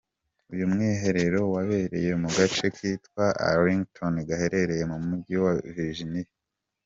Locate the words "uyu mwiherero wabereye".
0.53-2.11